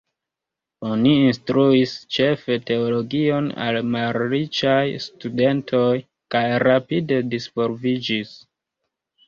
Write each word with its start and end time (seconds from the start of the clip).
Oni 0.91 1.09
instruis 1.25 1.93
ĉefe 2.15 2.57
teologion 2.71 3.51
al 3.67 3.79
malriĉaj 3.97 4.81
studentoj, 5.05 5.93
kaj 6.37 6.45
rapide 6.67 7.23
disvolviĝis. 7.37 8.37